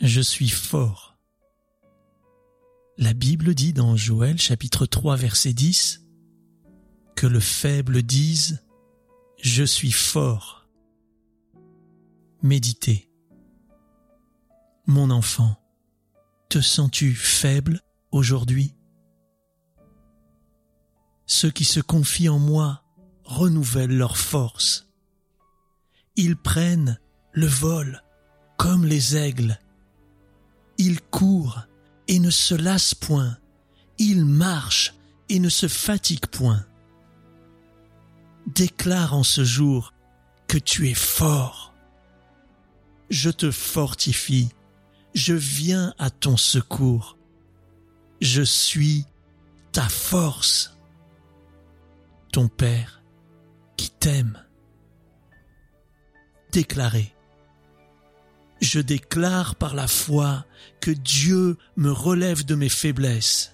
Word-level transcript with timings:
Je 0.00 0.22
suis 0.22 0.48
fort. 0.48 1.18
La 2.96 3.12
Bible 3.12 3.54
dit 3.54 3.74
dans 3.74 3.96
Joël 3.96 4.40
chapitre 4.40 4.86
3 4.86 5.16
verset 5.16 5.52
10 5.52 6.06
que 7.16 7.26
le 7.26 7.38
faible 7.38 8.02
dise 8.02 8.64
Je 9.42 9.62
suis 9.62 9.92
fort. 9.92 10.66
Méditez. 12.42 13.10
Mon 14.86 15.10
enfant, 15.10 15.54
te 16.48 16.62
sens-tu 16.62 17.14
faible 17.14 17.82
aujourd'hui? 18.10 18.74
Ceux 21.26 21.50
qui 21.50 21.66
se 21.66 21.80
confient 21.80 22.30
en 22.30 22.38
moi 22.38 22.84
renouvellent 23.22 23.98
leur 23.98 24.16
force. 24.16 24.88
Ils 26.16 26.36
prennent 26.36 26.98
le 27.32 27.46
vol 27.46 28.02
comme 28.56 28.86
les 28.86 29.18
aigles 29.18 29.58
il 30.80 31.02
court 31.02 31.60
et 32.08 32.18
ne 32.18 32.30
se 32.30 32.54
lasse 32.54 32.94
point. 32.94 33.36
Il 33.98 34.24
marche 34.24 34.94
et 35.28 35.38
ne 35.38 35.50
se 35.50 35.68
fatigue 35.68 36.26
point. 36.26 36.64
Déclare 38.46 39.12
en 39.12 39.22
ce 39.22 39.44
jour 39.44 39.92
que 40.48 40.56
tu 40.56 40.88
es 40.88 40.94
fort. 40.94 41.74
Je 43.10 43.28
te 43.28 43.50
fortifie. 43.50 44.48
Je 45.14 45.34
viens 45.34 45.92
à 45.98 46.08
ton 46.08 46.38
secours. 46.38 47.18
Je 48.22 48.42
suis 48.42 49.04
ta 49.72 49.86
force. 49.86 50.78
Ton 52.32 52.48
Père 52.48 53.02
qui 53.76 53.90
t'aime. 53.90 54.42
Déclarez 56.52 57.14
je 58.60 58.80
déclare 58.80 59.54
par 59.54 59.74
la 59.74 59.88
foi 59.88 60.44
que 60.80 60.90
Dieu 60.90 61.56
me 61.76 61.90
relève 61.90 62.44
de 62.44 62.54
mes 62.54 62.68
faiblesses. 62.68 63.52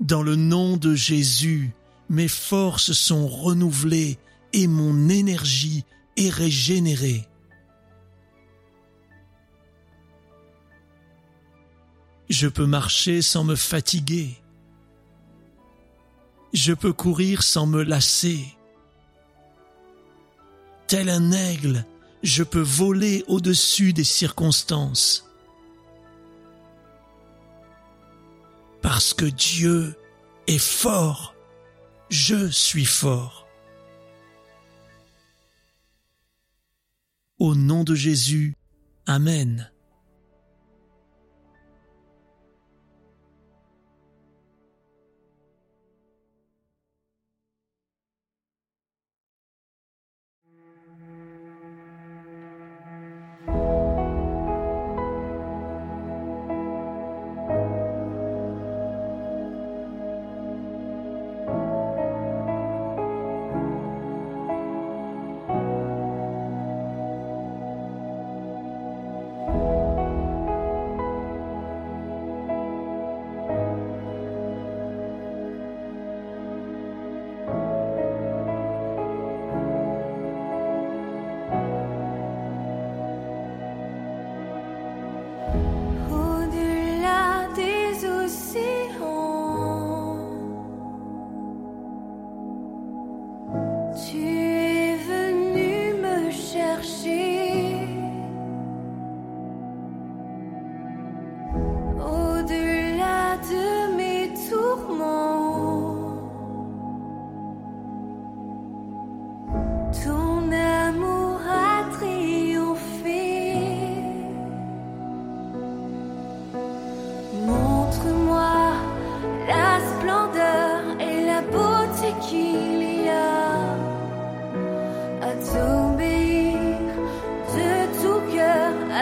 Dans 0.00 0.22
le 0.22 0.36
nom 0.36 0.76
de 0.76 0.94
Jésus, 0.94 1.72
mes 2.08 2.28
forces 2.28 2.92
sont 2.92 3.26
renouvelées 3.26 4.18
et 4.52 4.66
mon 4.66 5.08
énergie 5.08 5.84
est 6.16 6.30
régénérée. 6.30 7.26
Je 12.28 12.48
peux 12.48 12.66
marcher 12.66 13.22
sans 13.22 13.44
me 13.44 13.54
fatiguer. 13.54 14.36
Je 16.52 16.72
peux 16.72 16.92
courir 16.92 17.42
sans 17.42 17.66
me 17.66 17.82
lasser. 17.82 18.44
Tel 20.86 21.08
un 21.08 21.32
aigle, 21.32 21.84
je 22.22 22.42
peux 22.42 22.60
voler 22.60 23.24
au-dessus 23.26 23.92
des 23.92 24.04
circonstances. 24.04 25.28
Parce 28.82 29.14
que 29.14 29.24
Dieu 29.24 29.96
est 30.46 30.58
fort, 30.58 31.34
je 32.10 32.48
suis 32.50 32.84
fort. 32.84 33.46
Au 37.38 37.54
nom 37.54 37.82
de 37.82 37.94
Jésus, 37.94 38.54
Amen. 39.06 39.70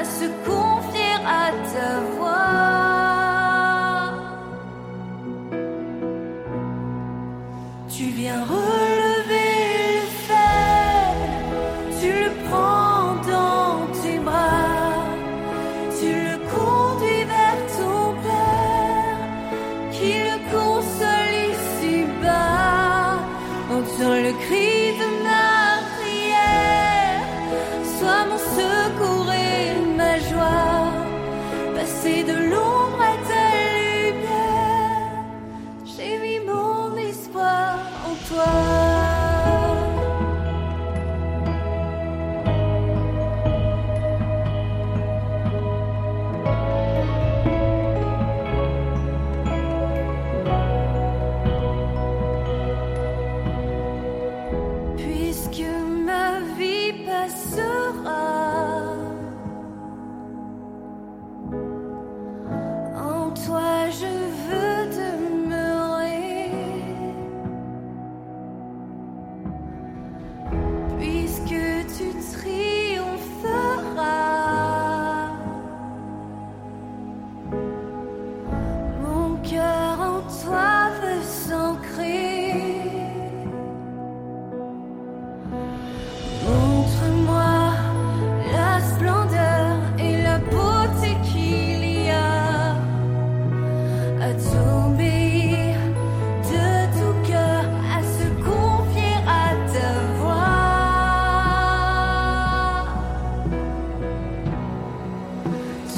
De 0.05 0.27
ma 0.29 0.83
prière. 0.89 1.53
Sois 1.73 2.22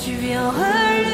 Tu 0.02 0.12
viens 0.12 0.50
relever. 0.50 1.13